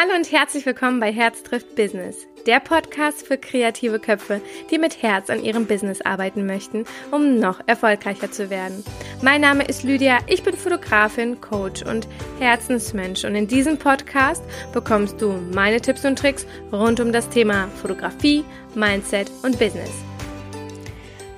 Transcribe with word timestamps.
Hallo 0.00 0.14
und 0.14 0.30
herzlich 0.30 0.64
willkommen 0.64 1.00
bei 1.00 1.12
Herz 1.12 1.42
trifft 1.42 1.74
Business, 1.74 2.28
der 2.46 2.60
Podcast 2.60 3.26
für 3.26 3.36
kreative 3.36 3.98
Köpfe, 3.98 4.40
die 4.70 4.78
mit 4.78 5.02
Herz 5.02 5.28
an 5.28 5.42
ihrem 5.42 5.66
Business 5.66 6.02
arbeiten 6.02 6.46
möchten, 6.46 6.84
um 7.10 7.40
noch 7.40 7.60
erfolgreicher 7.66 8.30
zu 8.30 8.48
werden. 8.48 8.84
Mein 9.22 9.40
Name 9.40 9.64
ist 9.64 9.82
Lydia, 9.82 10.18
ich 10.28 10.44
bin 10.44 10.56
Fotografin, 10.56 11.40
Coach 11.40 11.82
und 11.82 12.06
Herzensmensch 12.38 13.24
und 13.24 13.34
in 13.34 13.48
diesem 13.48 13.76
Podcast 13.76 14.44
bekommst 14.72 15.20
du 15.20 15.32
meine 15.52 15.80
Tipps 15.80 16.04
und 16.04 16.16
Tricks 16.16 16.46
rund 16.70 17.00
um 17.00 17.10
das 17.10 17.28
Thema 17.28 17.66
Fotografie, 17.82 18.44
Mindset 18.76 19.28
und 19.42 19.58
Business. 19.58 19.90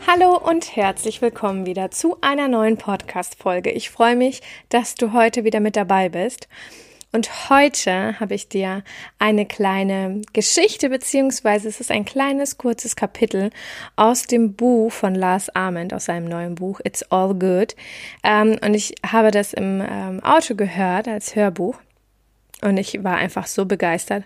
Hallo 0.07 0.37
und 0.37 0.77
herzlich 0.77 1.23
willkommen 1.23 1.65
wieder 1.65 1.91
zu 1.91 2.19
einer 2.21 2.47
neuen 2.47 2.77
Podcast-Folge. 2.77 3.71
Ich 3.71 3.89
freue 3.89 4.17
mich, 4.17 4.43
dass 4.69 4.97
du 4.97 5.15
heute 5.15 5.45
wieder 5.45 5.61
mit 5.61 5.77
dabei 5.77 6.11
bist. 6.11 6.47
Und 7.13 7.51
heute 7.51 8.21
habe 8.21 8.35
ich 8.35 8.49
dir 8.49 8.85
eine 9.19 9.45
kleine 9.45 10.23
Geschichte, 10.33 10.89
beziehungsweise 10.89 11.69
es 11.69 11.81
ist 11.81 11.91
ein 11.91 12.05
kleines, 12.05 12.57
kurzes 12.57 12.95
Kapitel 12.95 13.51
aus 13.97 14.27
dem 14.27 14.55
Buch 14.55 14.93
von 14.93 15.17
Lars 15.17 15.51
Ament, 15.51 15.93
aus 15.93 16.05
seinem 16.05 16.29
neuen 16.29 16.55
Buch 16.55 16.81
It's 16.85 17.03
All 17.11 17.35
Good. 17.35 17.75
Ähm, 18.23 18.59
und 18.65 18.75
ich 18.75 18.95
habe 19.05 19.33
das 19.33 19.53
im 19.53 19.81
ähm, 19.81 20.23
Auto 20.23 20.55
gehört 20.55 21.09
als 21.09 21.35
Hörbuch. 21.35 21.77
Und 22.63 22.77
ich 22.77 23.03
war 23.03 23.17
einfach 23.17 23.47
so 23.47 23.67
begeistert. 23.67 24.25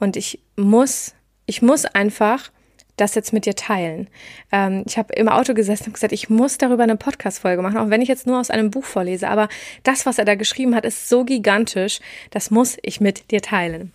Und 0.00 0.16
ich 0.16 0.40
muss, 0.56 1.14
ich 1.46 1.62
muss 1.62 1.84
einfach 1.84 2.50
das 2.96 3.14
jetzt 3.14 3.32
mit 3.32 3.46
dir 3.46 3.54
teilen. 3.54 4.08
Ähm, 4.52 4.84
ich 4.86 4.98
habe 4.98 5.14
im 5.14 5.28
Auto 5.28 5.54
gesessen 5.54 5.86
und 5.86 5.94
gesagt, 5.94 6.12
ich 6.12 6.28
muss 6.28 6.58
darüber 6.58 6.82
eine 6.82 6.96
Podcast-Folge 6.96 7.62
machen, 7.62 7.78
auch 7.78 7.90
wenn 7.90 8.02
ich 8.02 8.08
jetzt 8.08 8.26
nur 8.26 8.40
aus 8.40 8.50
einem 8.50 8.70
Buch 8.70 8.84
vorlese. 8.84 9.28
Aber 9.28 9.48
das, 9.82 10.06
was 10.06 10.18
er 10.18 10.24
da 10.24 10.34
geschrieben 10.34 10.74
hat, 10.74 10.84
ist 10.84 11.08
so 11.08 11.24
gigantisch, 11.24 12.00
das 12.30 12.50
muss 12.50 12.76
ich 12.82 13.00
mit 13.00 13.30
dir 13.30 13.42
teilen. 13.42 13.92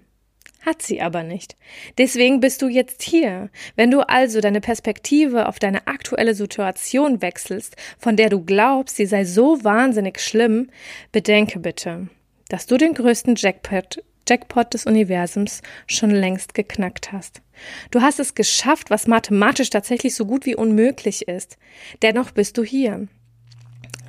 Hat 0.66 0.82
sie 0.82 1.00
aber 1.00 1.22
nicht. 1.22 1.56
Deswegen 1.98 2.40
bist 2.40 2.62
du 2.62 2.68
jetzt 2.68 3.02
hier. 3.02 3.48
Wenn 3.76 3.90
du 3.90 4.00
also 4.00 4.40
deine 4.40 4.60
Perspektive 4.60 5.48
auf 5.48 5.58
deine 5.58 5.86
aktuelle 5.86 6.34
Situation 6.34 7.22
wechselst, 7.22 7.76
von 7.98 8.16
der 8.16 8.28
du 8.28 8.44
glaubst, 8.44 8.96
sie 8.96 9.06
sei 9.06 9.24
so 9.24 9.62
wahnsinnig 9.62 10.20
schlimm, 10.20 10.68
bedenke 11.12 11.60
bitte, 11.60 12.08
dass 12.48 12.66
du 12.66 12.76
den 12.76 12.94
größten 12.94 13.36
Jackpot, 13.36 14.02
Jackpot 14.28 14.74
des 14.74 14.86
Universums 14.86 15.62
schon 15.86 16.10
längst 16.10 16.54
geknackt 16.54 17.12
hast. 17.12 17.40
Du 17.90 18.02
hast 18.02 18.20
es 18.20 18.34
geschafft, 18.34 18.90
was 18.90 19.06
mathematisch 19.06 19.70
tatsächlich 19.70 20.14
so 20.14 20.26
gut 20.26 20.46
wie 20.46 20.54
unmöglich 20.54 21.28
ist. 21.28 21.56
Dennoch 22.02 22.30
bist 22.30 22.58
du 22.58 22.62
hier. 22.62 23.08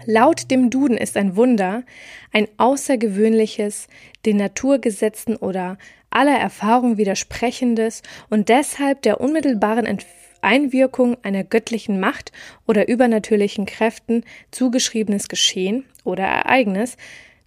Laut 0.06 0.50
dem 0.50 0.70
Duden 0.70 0.98
ist 0.98 1.18
ein 1.18 1.36
Wunder 1.36 1.84
ein 2.32 2.48
außergewöhnliches, 2.58 3.88
den 4.26 4.38
Naturgesetzen 4.38 5.36
oder 5.36 5.78
aller 6.10 6.38
Erfahrung 6.38 6.98
widersprechendes 6.98 8.02
und 8.30 8.50
deshalb 8.50 9.02
der 9.02 9.22
unmittelbaren 9.22 10.00
Einwirkung 10.42 11.18
einer 11.24 11.44
göttlichen 11.44 12.00
Macht 12.00 12.32
oder 12.66 12.88
übernatürlichen 12.88 13.66
Kräften 13.66 14.24
zugeschriebenes 14.52 15.28
Geschehen 15.28 15.86
oder 16.04 16.24
Ereignis, 16.24 16.98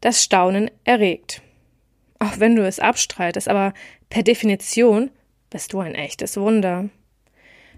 das 0.00 0.22
Staunen 0.22 0.70
erregt. 0.84 1.42
Auch 2.22 2.38
wenn 2.38 2.54
du 2.54 2.64
es 2.64 2.78
abstreitest, 2.78 3.48
aber 3.48 3.74
per 4.08 4.22
Definition 4.22 5.10
bist 5.50 5.72
du 5.72 5.80
ein 5.80 5.96
echtes 5.96 6.36
Wunder. 6.36 6.88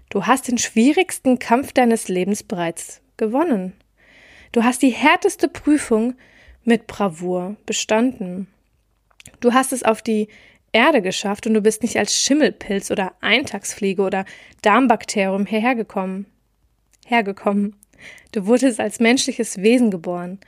Du 0.09 0.27
hast 0.27 0.47
den 0.47 0.59
schwierigsten 0.59 1.39
Kampf 1.39 1.73
deines 1.73 2.09
Lebens 2.09 2.43
bereits 2.43 3.01
gewonnen. 3.17 3.73
Du 4.51 4.63
hast 4.63 4.83
die 4.83 4.91
härteste 4.91 5.47
Prüfung 5.47 6.13
mit 6.63 6.85
Bravour 6.85 7.55
bestanden. 7.65 8.45
Du 9.39 9.53
hast 9.53 9.73
es 9.73 9.81
auf 9.81 10.03
die 10.03 10.27
Erde 10.71 11.01
geschafft 11.01 11.47
und 11.47 11.55
du 11.55 11.61
bist 11.61 11.81
nicht 11.81 11.97
als 11.97 12.15
Schimmelpilz 12.15 12.91
oder 12.91 13.15
Eintagsfliege 13.21 14.03
oder 14.03 14.25
Darmbakterium 14.61 15.47
hierher 15.47 15.73
gekommen. 15.73 16.27
Hergekommen. 17.07 17.75
Du 18.31 18.45
wurdest 18.45 18.79
als 18.79 18.99
menschliches 18.99 19.63
Wesen 19.63 19.89
geboren 19.89 20.39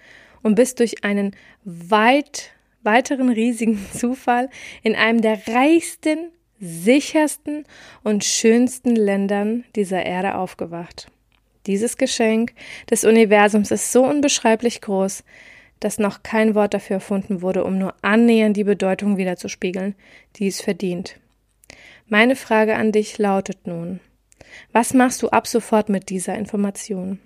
und 0.43 0.53
bist 0.53 0.81
durch 0.81 1.03
einen 1.03 1.35
weit 1.63 2.51
weiteren 2.87 3.29
riesigen 3.29 3.85
Zufall 3.93 4.49
in 4.81 4.95
einem 4.95 5.21
der 5.21 5.47
reichsten, 5.47 6.31
sichersten 6.59 7.65
und 8.03 8.23
schönsten 8.23 8.95
Ländern 8.95 9.65
dieser 9.75 10.03
Erde 10.03 10.33
aufgewacht. 10.33 11.11
Dieses 11.67 11.97
Geschenk 11.97 12.53
des 12.89 13.03
Universums 13.03 13.69
ist 13.69 13.91
so 13.91 14.03
unbeschreiblich 14.05 14.81
groß, 14.81 15.23
dass 15.79 15.99
noch 15.99 16.23
kein 16.23 16.55
Wort 16.55 16.73
dafür 16.73 16.95
erfunden 16.95 17.43
wurde, 17.43 17.63
um 17.63 17.77
nur 17.77 17.93
annähernd 18.01 18.57
die 18.57 18.63
Bedeutung 18.63 19.17
wiederzuspiegeln, 19.17 19.93
die 20.37 20.47
es 20.47 20.61
verdient. 20.61 21.19
Meine 22.07 22.35
Frage 22.35 22.75
an 22.75 22.91
dich 22.91 23.17
lautet 23.17 23.67
nun, 23.67 23.99
was 24.71 24.93
machst 24.93 25.21
du 25.21 25.29
ab 25.29 25.45
sofort 25.45 25.89
mit 25.89 26.09
dieser 26.09 26.35
Information? 26.35 27.19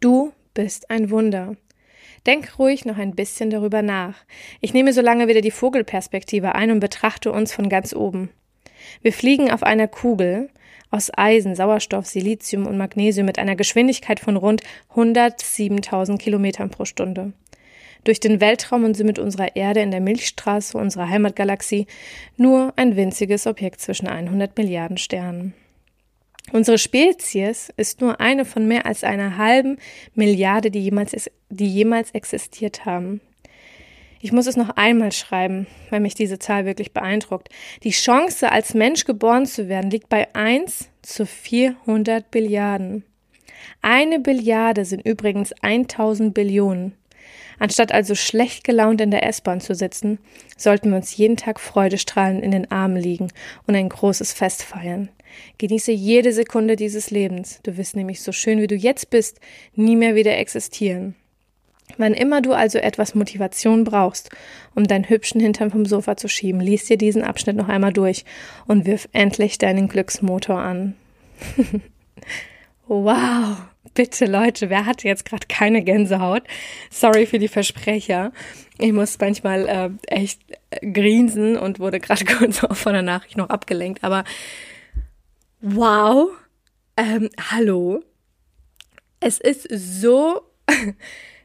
Du 0.00 0.32
bist 0.52 0.90
ein 0.90 1.10
Wunder. 1.10 1.56
Denk 2.26 2.58
ruhig 2.58 2.84
noch 2.84 2.98
ein 2.98 3.14
bisschen 3.14 3.50
darüber 3.50 3.82
nach. 3.82 4.14
Ich 4.60 4.72
nehme 4.72 4.92
so 4.92 5.00
lange 5.00 5.26
wieder 5.28 5.40
die 5.40 5.50
Vogelperspektive 5.50 6.54
ein 6.54 6.70
und 6.70 6.80
betrachte 6.80 7.32
uns 7.32 7.52
von 7.52 7.68
ganz 7.68 7.94
oben. 7.94 8.30
Wir 9.00 9.12
fliegen 9.12 9.50
auf 9.50 9.62
einer 9.62 9.88
Kugel, 9.88 10.50
aus 10.90 11.10
Eisen, 11.16 11.56
Sauerstoff, 11.56 12.06
Silizium 12.06 12.66
und 12.66 12.76
Magnesium 12.76 13.26
mit 13.26 13.38
einer 13.38 13.56
Geschwindigkeit 13.56 14.20
von 14.20 14.36
rund 14.36 14.62
107.000 14.94 16.18
Kilometern 16.18 16.70
pro 16.70 16.84
Stunde. 16.84 17.32
Durch 18.04 18.20
den 18.20 18.40
Weltraum 18.40 18.84
und 18.84 18.96
sind 18.96 19.06
mit 19.06 19.18
unserer 19.18 19.56
Erde 19.56 19.80
in 19.80 19.90
der 19.90 20.00
Milchstraße 20.00 20.76
unserer 20.76 21.08
Heimatgalaxie 21.08 21.86
nur 22.36 22.72
ein 22.76 22.96
winziges 22.96 23.46
Objekt 23.46 23.80
zwischen 23.80 24.08
100 24.08 24.56
Milliarden 24.58 24.98
Sternen. 24.98 25.54
Unsere 26.52 26.76
Spezies 26.76 27.72
ist 27.78 28.02
nur 28.02 28.20
eine 28.20 28.44
von 28.44 28.68
mehr 28.68 28.84
als 28.84 29.04
einer 29.04 29.38
halben 29.38 29.78
Milliarde, 30.14 30.70
die 30.70 30.80
jemals, 30.80 31.30
die 31.48 31.66
jemals 31.66 32.10
existiert 32.10 32.84
haben. 32.84 33.22
Ich 34.20 34.32
muss 34.32 34.46
es 34.46 34.56
noch 34.56 34.68
einmal 34.76 35.12
schreiben, 35.12 35.66
weil 35.88 36.00
mich 36.00 36.14
diese 36.14 36.38
Zahl 36.38 36.66
wirklich 36.66 36.92
beeindruckt. 36.92 37.48
Die 37.82 37.90
Chance, 37.90 38.52
als 38.52 38.74
Mensch 38.74 39.04
geboren 39.04 39.46
zu 39.46 39.68
werden, 39.68 39.90
liegt 39.90 40.10
bei 40.10 40.32
1 40.34 40.90
zu 41.00 41.24
400 41.26 42.30
Billiarden. 42.30 43.04
Eine 43.80 44.20
Billiarde 44.20 44.84
sind 44.84 45.00
übrigens 45.00 45.52
1000 45.62 46.34
Billionen. 46.34 46.92
Anstatt 47.58 47.92
also 47.92 48.14
schlecht 48.14 48.64
gelaunt 48.64 49.00
in 49.00 49.10
der 49.10 49.26
S-Bahn 49.26 49.60
zu 49.60 49.74
sitzen, 49.74 50.18
sollten 50.56 50.90
wir 50.90 50.96
uns 50.96 51.16
jeden 51.16 51.36
Tag 51.36 51.60
freudestrahlend 51.60 52.42
in 52.42 52.50
den 52.50 52.70
Armen 52.70 52.96
liegen 52.96 53.28
und 53.66 53.74
ein 53.74 53.88
großes 53.88 54.32
Fest 54.32 54.62
feiern. 54.62 55.08
Genieße 55.58 55.92
jede 55.92 56.32
Sekunde 56.32 56.76
dieses 56.76 57.10
Lebens. 57.10 57.60
Du 57.62 57.76
wirst 57.76 57.96
nämlich 57.96 58.20
so 58.22 58.32
schön 58.32 58.60
wie 58.60 58.66
du 58.66 58.74
jetzt 58.74 59.10
bist, 59.10 59.40
nie 59.74 59.96
mehr 59.96 60.14
wieder 60.14 60.36
existieren. 60.36 61.14
Wann 61.98 62.14
immer 62.14 62.40
du 62.40 62.52
also 62.52 62.78
etwas 62.78 63.14
Motivation 63.14 63.84
brauchst, 63.84 64.30
um 64.74 64.86
deinen 64.86 65.08
hübschen 65.08 65.40
Hintern 65.40 65.70
vom 65.70 65.84
Sofa 65.84 66.16
zu 66.16 66.28
schieben, 66.28 66.60
lies 66.60 66.86
dir 66.86 66.96
diesen 66.96 67.22
Abschnitt 67.22 67.56
noch 67.56 67.68
einmal 67.68 67.92
durch 67.92 68.24
und 68.66 68.86
wirf 68.86 69.08
endlich 69.12 69.58
deinen 69.58 69.88
Glücksmotor 69.88 70.58
an. 70.58 70.94
wow! 72.88 73.56
Bitte 73.94 74.26
Leute, 74.26 74.70
wer 74.70 74.86
hatte 74.86 75.08
jetzt 75.08 75.24
gerade 75.24 75.46
keine 75.48 75.82
Gänsehaut? 75.82 76.42
Sorry 76.90 77.26
für 77.26 77.38
die 77.38 77.48
Versprecher. 77.48 78.32
Ich 78.78 78.92
muss 78.92 79.18
manchmal 79.18 79.68
äh, 79.68 79.90
echt 80.06 80.40
grinsen 80.80 81.56
und 81.58 81.78
wurde 81.78 82.00
gerade 82.00 82.24
kurz 82.38 82.58
von 82.58 82.92
der 82.92 83.02
Nachricht 83.02 83.36
noch 83.36 83.50
abgelenkt. 83.50 84.02
Aber 84.04 84.24
wow, 85.60 86.30
ähm, 86.96 87.28
hallo. 87.50 88.02
Es 89.20 89.38
ist 89.38 89.68
so 89.70 90.42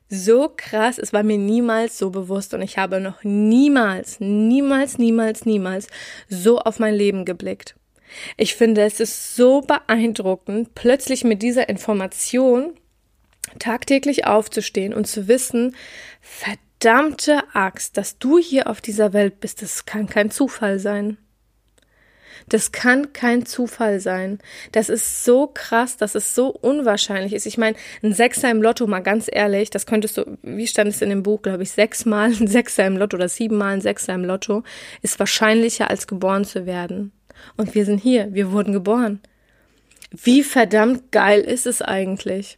so 0.10 0.52
krass, 0.56 0.98
es 0.98 1.14
war 1.14 1.24
mir 1.24 1.38
niemals 1.38 1.98
so 1.98 2.10
bewusst 2.10 2.54
und 2.54 2.62
ich 2.62 2.78
habe 2.78 3.00
noch 3.00 3.24
niemals, 3.24 4.20
niemals, 4.20 4.98
niemals, 4.98 5.46
niemals 5.46 5.88
so 6.30 6.60
auf 6.60 6.80
mein 6.80 6.96
Leben 6.96 7.26
geblickt. 7.26 7.76
Ich 8.38 8.56
finde, 8.56 8.82
es 8.82 9.00
ist 9.00 9.36
so 9.36 9.62
beeindruckend, 9.62 10.76
plötzlich 10.76 11.24
mit 11.24 11.42
dieser 11.42 11.70
Information 11.70 12.74
tagtäglich 13.60 14.26
aufzustehen 14.26 14.94
und 14.94 15.08
zu 15.08 15.28
wissen, 15.28 15.76
verdammte 16.22 17.44
Axt, 17.54 17.98
dass 17.98 18.18
du 18.18 18.38
hier 18.38 18.68
auf 18.68 18.82
dieser 18.82 19.14
Welt 19.14 19.40
bist, 19.40 19.62
das 19.62 19.86
kann 19.86 20.08
kein 20.08 20.32
Zufall 20.32 20.80
sein. 20.80 21.18
Das 22.50 22.72
kann 22.72 23.12
kein 23.12 23.46
Zufall 23.46 24.00
sein. 24.00 24.40
Das 24.72 24.88
ist 24.88 25.26
so 25.26 25.48
krass, 25.48 25.98
dass 25.98 26.16
es 26.16 26.34
so 26.34 26.48
unwahrscheinlich 26.50 27.34
ist. 27.34 27.46
Ich 27.46 27.58
meine, 27.58 27.76
ein 28.02 28.14
Sechser 28.14 28.50
im 28.50 28.62
Lotto, 28.62 28.88
mal 28.88 29.02
ganz 29.02 29.28
ehrlich, 29.30 29.70
das 29.70 29.86
könntest 29.86 30.18
du, 30.18 30.38
wie 30.44 30.68
stand 30.68 30.90
es 30.90 31.02
in 31.02 31.10
dem 31.10 31.24
Buch, 31.24 31.42
glaube 31.42 31.64
ich, 31.64 31.72
sechsmal 31.72 32.32
ein 32.32 32.48
Sechser 32.48 32.86
im 32.86 32.96
Lotto 32.96 33.18
oder 33.18 33.28
siebenmal 33.28 33.74
ein 33.74 33.82
Sechser 33.82 34.14
im 34.14 34.24
Lotto, 34.24 34.64
ist 35.02 35.20
wahrscheinlicher 35.20 35.90
als 35.90 36.08
geboren 36.08 36.46
zu 36.46 36.66
werden. 36.66 37.12
Und 37.56 37.76
wir 37.76 37.86
sind 37.86 38.00
hier, 38.00 38.34
wir 38.34 38.52
wurden 38.52 38.74
geboren. 38.74 39.20
Wie 40.12 40.44
verdammt 40.44 41.12
geil 41.12 41.42
ist 41.42 41.66
es 41.66 41.82
eigentlich? 41.82 42.58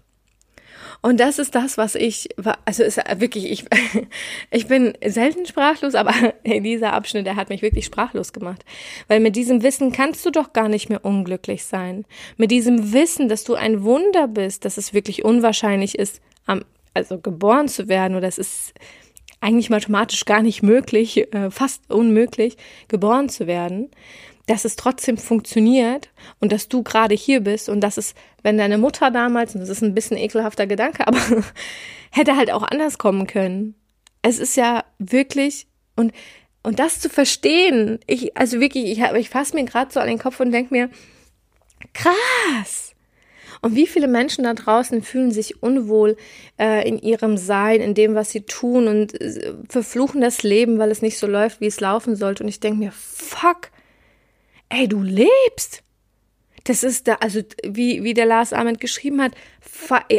Und 1.02 1.20
das 1.20 1.40
ist 1.40 1.56
das, 1.56 1.78
was 1.78 1.96
ich, 1.96 2.30
also 2.66 2.84
ist 2.84 2.98
wirklich, 3.20 3.50
ich, 3.50 3.66
ich 4.52 4.68
bin 4.68 4.94
selten 5.06 5.46
sprachlos, 5.46 5.96
aber 5.96 6.14
dieser 6.46 6.94
Abschnitt, 6.94 7.26
der 7.26 7.38
hat 7.38 7.50
mich 7.50 7.62
wirklich 7.62 7.86
sprachlos 7.86 8.34
gemacht. 8.34 8.66
Weil 9.08 9.22
mit 9.22 9.36
diesem 9.36 9.64
Wissen 9.64 9.92
kannst 9.92 10.26
du 10.26 10.30
doch 10.30 10.52
gar 10.52 10.68
nicht 10.68 10.90
mehr 10.90 11.06
unglücklich 11.06 11.64
sein. 11.64 12.06
Mit 12.38 12.52
diesem 12.52 12.92
Wissen, 12.92 13.30
dass 13.30 13.46
du 13.46 13.56
ein 13.56 13.84
Wunder 13.84 14.28
bist, 14.28 14.66
dass 14.66 14.78
es 14.78 14.94
wirklich 14.94 15.24
unwahrscheinlich 15.24 15.98
ist, 15.98 16.22
also 16.94 17.20
geboren 17.20 17.68
zu 17.68 17.88
werden 17.88 18.18
oder 18.18 18.28
es 18.28 18.38
ist 18.38 18.74
eigentlich 19.42 19.70
mathematisch 19.70 20.26
gar 20.26 20.42
nicht 20.42 20.64
möglich, 20.64 21.34
äh, 21.34 21.50
fast 21.50 21.90
unmöglich, 21.90 22.58
geboren 22.88 23.30
zu 23.30 23.48
werden 23.48 23.90
dass 24.50 24.66
es 24.66 24.76
trotzdem 24.76 25.18
funktioniert 25.18 26.10
und 26.40 26.52
dass 26.52 26.68
du 26.70 26.82
gerade 26.82 27.14
hier 27.14 27.42
bist 27.42 27.70
und 27.70 27.82
dass 27.82 27.98
es, 27.98 28.16
wenn 28.42 28.58
deine 28.58 28.80
Mutter 28.80 29.12
damals, 29.12 29.54
und 29.54 29.62
das 29.62 29.70
ist 29.70 29.84
ein 29.84 29.94
bisschen 29.94 30.18
ekelhafter 30.18 30.66
Gedanke, 30.66 31.08
aber 31.08 31.20
hätte 32.10 32.36
halt 32.36 32.50
auch 32.52 32.64
anders 32.64 32.98
kommen 32.98 33.28
können. 33.28 33.76
Es 34.24 34.40
ist 34.40 34.58
ja 34.58 34.84
wirklich 34.98 35.68
und 35.96 36.14
und 36.62 36.80
das 36.80 37.00
zu 37.00 37.10
verstehen, 37.10 38.00
ich 38.08 38.36
also 38.36 38.60
wirklich, 38.60 38.86
ich 38.86 39.00
ich 39.00 39.30
fasse 39.30 39.56
mir 39.56 39.66
gerade 39.66 39.94
so 39.94 40.00
an 40.00 40.08
den 40.08 40.18
Kopf 40.18 40.40
und 40.40 40.52
denke 40.52 40.74
mir, 40.74 40.90
krass. 41.94 42.89
Und 43.62 43.76
wie 43.76 43.88
viele 43.88 44.08
Menschen 44.08 44.46
da 44.46 44.54
draußen 44.54 45.02
fühlen 45.02 45.32
sich 45.32 45.62
unwohl 45.62 46.16
äh, 46.58 46.88
in 46.88 46.98
ihrem 47.00 47.38
Sein, 47.38 47.82
in 47.82 47.94
dem, 47.94 48.16
was 48.16 48.32
sie 48.32 48.42
tun 48.42 48.88
und 48.88 49.20
äh, 49.20 49.54
verfluchen 49.68 50.22
das 50.22 50.44
Leben, 50.44 50.80
weil 50.80 50.92
es 50.92 51.02
nicht 51.02 51.18
so 51.18 51.28
läuft, 51.28 51.60
wie 51.60 51.68
es 51.68 51.80
laufen 51.80 52.16
sollte. 52.16 52.44
Und 52.44 52.50
ich 52.50 52.60
denke 52.60 52.80
mir, 52.80 52.92
fuck, 52.92 53.70
ey, 54.70 54.88
du 54.88 55.02
lebst. 55.02 55.84
Das 56.66 56.84
ist 56.84 57.08
da, 57.08 57.16
also 57.16 57.42
wie, 57.64 58.04
wie 58.04 58.14
der 58.14 58.26
Lars 58.26 58.54
Ahmed 58.54 58.80
geschrieben 58.80 59.22
hat, 59.22 59.32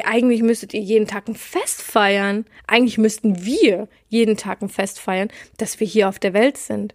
eigentlich 0.04 0.42
müsstet 0.42 0.74
ihr 0.74 0.80
jeden 0.80 1.06
Tag 1.06 1.28
ein 1.28 1.36
Fest 1.36 1.80
feiern. 1.80 2.44
Eigentlich 2.66 2.98
müssten 2.98 3.44
wir 3.44 3.88
jeden 4.08 4.36
Tag 4.36 4.60
ein 4.62 4.68
Fest 4.68 4.98
feiern, 4.98 5.28
dass 5.58 5.80
wir 5.80 5.86
hier 5.86 6.08
auf 6.08 6.18
der 6.18 6.34
Welt 6.34 6.56
sind. 6.56 6.94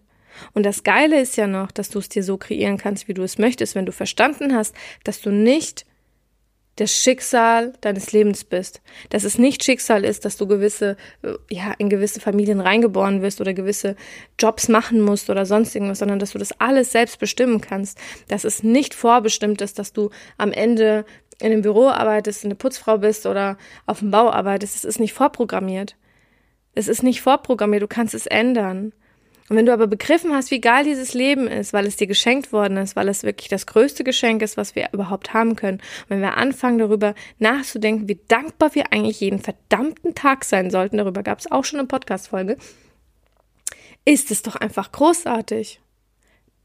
Und 0.53 0.65
das 0.65 0.83
Geile 0.83 1.21
ist 1.21 1.38
ja 1.38 1.47
noch, 1.47 1.71
dass 1.71 1.89
du 1.89 2.00
es 2.00 2.09
dir 2.09 2.24
so 2.24 2.38
kreieren 2.38 2.77
kannst, 2.77 3.07
wie 3.07 3.13
du 3.13 3.24
es 3.24 3.38
möchtest, 3.38 3.75
wenn 3.75 3.86
du 3.86 3.92
verstanden 3.92 4.53
hast, 4.53 4.75
dass 5.03 5.21
du 5.21 5.31
nicht 5.31 5.86
das 6.77 6.92
Schicksal 6.92 7.74
deines 7.81 8.12
Lebens 8.12 8.44
bist. 8.44 8.81
Dass 9.10 9.24
es 9.24 9.38
nicht 9.38 9.63
Schicksal 9.63 10.04
ist, 10.04 10.25
dass 10.25 10.38
du 10.38 10.45
gewisse, 10.45 10.98
äh, 11.22 11.33
ja, 11.50 11.74
in 11.77 11.89
gewisse 11.89 12.19
Familien 12.19 12.60
reingeboren 12.60 13.22
wirst 13.22 13.39
oder 13.42 13.54
gewisse 13.54 13.95
Jobs 14.39 14.68
machen 14.68 15.01
musst 15.01 15.30
oder 15.30 15.45
sonst 15.45 15.74
irgendwas, 15.75 16.00
sondern 16.00 16.19
dass 16.19 16.31
du 16.31 16.38
das 16.38 16.60
alles 16.60 16.92
selbst 16.92 17.19
bestimmen 17.19 17.62
kannst. 17.62 17.98
Dass 18.27 18.44
es 18.44 18.63
nicht 18.63 18.94
vorbestimmt 18.94 19.62
ist, 19.62 19.80
dass 19.80 19.94
du 19.94 20.10
am 20.38 20.51
Ende 20.51 21.06
in 21.39 21.51
einem 21.51 21.62
Büro 21.62 21.89
arbeitest, 21.89 22.45
eine 22.45 22.56
Putzfrau 22.56 22.98
bist 22.98 23.25
oder 23.25 23.57
auf 23.86 24.00
dem 24.00 24.12
Bau 24.12 24.30
arbeitest. 24.30 24.75
Es 24.75 24.86
ist 24.86 25.00
nicht 25.00 25.13
vorprogrammiert. 25.13 25.95
Es 26.74 26.88
ist 26.88 27.04
nicht 27.04 27.21
vorprogrammiert. 27.21 27.83
Du 27.83 27.88
kannst 27.88 28.13
es 28.13 28.25
ändern. 28.25 28.94
Und 29.47 29.57
wenn 29.57 29.68
du 29.68 29.74
aber 29.74 29.86
begriffen 29.86 30.33
hast, 30.33 30.50
wie 30.50 30.59
geil 30.59 30.86
dieses 30.86 31.13
Leben 31.13 31.47
ist, 31.47 31.71
weil 31.71 31.86
es 31.86 31.97
dir 31.97 32.07
geschenkt 32.07 32.51
worden 32.51 32.77
ist, 32.77 32.95
weil 32.95 33.07
es 33.09 33.24
wirklich 33.24 33.47
das 33.47 33.68
größte 33.68 34.03
Geschenk 34.03 34.42
ist, 34.42 34.57
was 34.57 34.75
wir 34.75 34.89
überhaupt 34.92 35.33
haben 35.33 35.56
können, 35.56 35.81
wenn 36.07 36.21
wir 36.21 36.38
anfangen 36.38 36.80
darüber 36.80 37.13
nachzudenken, 37.38 38.07
wie 38.09 38.19
dankbar 38.27 38.74
wir 38.74 38.92
eigentlich 38.92 39.19
jeden 39.19 39.39
verdammten 39.39 40.15
Tag 40.15 40.45
sein 40.45 40.71
sollten, 40.71 40.97
darüber 40.97 41.21
gab 41.21 41.39
es 41.39 41.51
auch 41.51 41.63
schon 41.63 41.80
eine 41.80 41.88
Podcast-Folge, 41.88 42.57
ist 44.03 44.31
es 44.31 44.42
doch 44.42 44.56
einfach 44.56 44.92
großartig. 44.92 45.80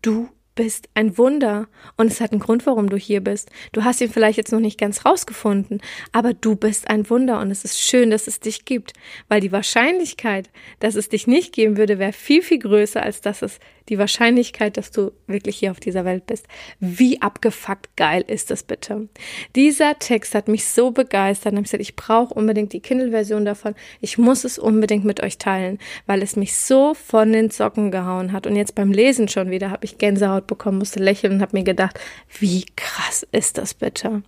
Du 0.01 0.31
bist 0.55 0.89
ein 0.95 1.17
Wunder 1.17 1.69
und 1.97 2.09
es 2.09 2.21
hat 2.21 2.33
einen 2.33 2.41
Grund, 2.41 2.67
warum 2.67 2.89
du 2.89 2.97
hier 2.97 3.21
bist. 3.21 3.51
Du 3.73 3.85
hast 3.85 4.01
ihn 4.01 4.11
vielleicht 4.11 4.37
jetzt 4.37 4.53
noch 4.53 4.61
nicht 4.61 4.79
ganz 4.79 5.05
rausgefunden, 5.05 5.81
aber 6.13 6.35
du 6.35 6.57
bist 6.57 6.89
ein 6.91 7.09
Wunder 7.09 7.41
und 7.41 7.51
es 7.51 7.65
ist 7.65 7.81
schön, 7.81 8.11
dass 8.11 8.27
es 8.27 8.41
dich 8.41 8.65
gibt, 8.65 8.93
weil 9.29 9.41
die 9.41 9.53
Wahrscheinlichkeit, 9.53 10.51
dass 10.81 10.95
es 10.95 11.09
dich 11.09 11.27
nicht 11.27 11.53
geben 11.53 11.77
würde, 11.77 11.99
wäre 11.99 12.13
viel, 12.13 12.43
viel 12.43 12.59
größer, 12.59 13.03
als 13.03 13.21
dass 13.21 13.43
es 13.43 13.59
die 13.91 13.99
Wahrscheinlichkeit, 13.99 14.77
dass 14.77 14.93
du 14.93 15.11
wirklich 15.27 15.59
hier 15.59 15.73
auf 15.73 15.81
dieser 15.81 16.05
Welt 16.05 16.27
bist. 16.27 16.47
Wie 16.79 17.21
abgefuckt 17.21 17.97
geil 17.97 18.25
ist 18.27 18.51
das 18.51 18.63
bitte? 18.63 19.09
Dieser 19.57 19.99
Text 19.99 20.35
hat 20.35 20.47
mich 20.47 20.65
so 20.67 20.93
begeistert. 20.93 21.53
Und 21.53 21.59
ich 21.59 21.65
gesagt, 21.65 21.83
ich 21.83 21.97
brauche 21.97 22.33
unbedingt 22.33 22.73
die 22.73 22.81
Kindle-Version 22.81 23.45
davon. 23.45 23.75
Ich 24.01 24.17
muss 24.17 24.45
es 24.45 24.59
unbedingt 24.59 25.05
mit 25.05 25.21
euch 25.23 25.39
teilen, 25.39 25.79
weil 26.07 26.23
es 26.23 26.37
mich 26.37 26.57
so 26.57 26.95
von 26.95 27.33
den 27.33 27.51
Socken 27.51 27.91
gehauen 27.91 28.33
hat. 28.33 28.47
Und 28.47 28.55
jetzt 28.55 28.77
beim 28.77 28.93
Lesen 28.93 29.29
schon 29.29 29.51
wieder 29.51 29.71
habe 29.71 29.85
ich 29.85 29.99
Gänsehaut 29.99 30.40
bekommen, 30.47 30.79
musste 30.79 31.01
lächeln 31.01 31.35
und 31.35 31.43
habe 31.43 31.57
mir 31.57 31.65
gedacht, 31.65 31.99
wie 32.39 32.65
krass 32.77 33.27
ist 33.33 33.59
das 33.59 33.75
bitte? 33.75 34.23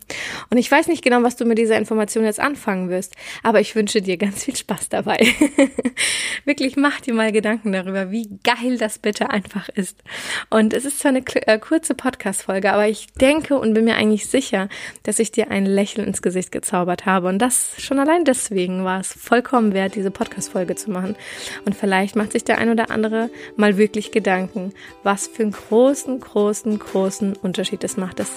Und 0.50 0.56
ich 0.56 0.70
weiß 0.70 0.88
nicht 0.88 1.02
genau, 1.02 1.22
was 1.22 1.36
du 1.36 1.44
mit 1.44 1.58
dieser 1.58 1.76
Information 1.76 2.24
jetzt 2.24 2.40
anfangen 2.40 2.90
wirst, 2.90 3.14
aber 3.42 3.60
ich 3.60 3.74
wünsche 3.74 4.02
dir 4.02 4.16
ganz 4.16 4.44
viel 4.44 4.56
Spaß 4.56 4.88
dabei. 4.88 5.18
Wirklich 6.44 6.76
mach 6.76 7.00
dir 7.00 7.14
mal 7.14 7.32
Gedanken 7.32 7.72
darüber, 7.72 8.10
wie 8.10 8.28
geil 8.42 8.78
das 8.78 8.98
bitte 8.98 9.30
einfach 9.30 9.68
ist. 9.68 10.02
Und 10.50 10.74
es 10.74 10.84
ist 10.84 11.00
zwar 11.00 11.10
eine 11.10 11.24
äh, 11.46 11.58
kurze 11.58 11.94
Podcast-Folge, 11.94 12.72
aber 12.72 12.88
ich 12.88 13.06
denke 13.14 13.58
und 13.58 13.74
bin 13.74 13.84
mir 13.84 13.96
eigentlich 13.96 14.28
sicher, 14.28 14.68
dass 15.02 15.18
ich 15.18 15.32
dir 15.32 15.50
ein 15.50 15.66
Lächeln 15.66 16.06
ins 16.06 16.22
Gesicht 16.22 16.52
gezaubert 16.52 17.06
habe. 17.06 17.28
Und 17.28 17.38
das 17.38 17.74
schon 17.78 17.98
allein 17.98 18.24
deswegen 18.24 18.84
war 18.84 19.00
es 19.00 19.12
vollkommen 19.12 19.72
wert, 19.74 19.94
diese 19.94 20.10
Podcast-Folge 20.10 20.74
zu 20.74 20.90
machen. 20.90 21.16
Und 21.64 21.74
vielleicht 21.74 22.16
macht 22.16 22.32
sich 22.32 22.44
der 22.44 22.58
ein 22.58 22.70
oder 22.70 22.90
andere 22.90 23.30
mal 23.56 23.76
wirklich 23.76 24.10
Gedanken, 24.12 24.72
was 25.02 25.26
für 25.26 25.42
einen 25.42 25.52
großen, 26.02 26.20
großen, 26.20 26.78
großen 26.78 27.36
Unterschied 27.42 27.84
es 27.84 27.96
macht, 27.96 28.18
dass 28.18 28.30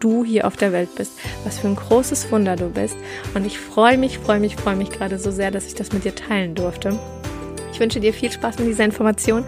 du 0.00 0.24
hier 0.24 0.46
auf 0.46 0.56
der 0.56 0.72
Welt 0.72 0.94
bist, 0.96 1.12
was 1.44 1.58
für 1.58 1.68
ein 1.68 1.76
großes 1.76 2.32
Wunder 2.32 2.56
du 2.56 2.68
bist. 2.68 2.96
Und 3.34 3.46
ich 3.46 3.58
freue 3.58 3.96
mich, 3.96 4.18
freue 4.18 4.40
mich, 4.40 4.56
freue 4.56 4.74
mich 4.74 4.90
gerade 4.90 5.18
so 5.18 5.30
sehr, 5.30 5.52
dass 5.52 5.66
ich 5.66 5.74
das 5.74 5.92
mit 5.92 6.04
dir 6.04 6.14
teilen 6.14 6.56
durfte. 6.56 6.98
Ich 7.72 7.78
wünsche 7.78 8.00
dir 8.00 8.12
viel 8.12 8.32
Spaß 8.32 8.58
mit 8.58 8.68
dieser 8.68 8.84
Information. 8.84 9.44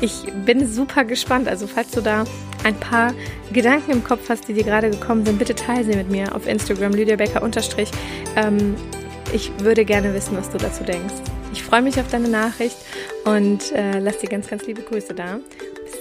Ich 0.00 0.24
bin 0.44 0.68
super 0.68 1.04
gespannt. 1.04 1.48
Also 1.48 1.66
falls 1.66 1.90
du 1.92 2.02
da 2.02 2.24
ein 2.64 2.74
paar 2.74 3.14
Gedanken 3.52 3.92
im 3.92 4.04
Kopf 4.04 4.28
hast, 4.28 4.48
die 4.48 4.52
dir 4.52 4.64
gerade 4.64 4.90
gekommen 4.90 5.24
sind, 5.24 5.38
bitte 5.38 5.54
teile 5.54 5.84
sie 5.84 5.96
mit 5.96 6.10
mir 6.10 6.34
auf 6.34 6.46
Instagram, 6.46 6.92
Lydia 6.92 7.16
Becker 7.16 7.42
unterstrich. 7.42 7.90
Ähm, 8.36 8.74
ich 9.32 9.50
würde 9.60 9.84
gerne 9.84 10.12
wissen, 10.12 10.36
was 10.36 10.50
du 10.50 10.58
dazu 10.58 10.84
denkst. 10.84 11.14
Ich 11.52 11.62
freue 11.62 11.80
mich 11.80 11.98
auf 11.98 12.08
deine 12.08 12.28
Nachricht 12.28 12.76
und 13.24 13.72
äh, 13.72 13.98
lass 14.00 14.18
dir 14.18 14.28
ganz, 14.28 14.48
ganz 14.48 14.66
liebe 14.66 14.82
Grüße 14.82 15.14
da. 15.14 15.38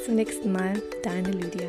Zum 0.08 0.16
nächsten 0.16 0.54
Mal, 0.54 0.82
deine 1.04 1.32
Lydia. 1.32 1.68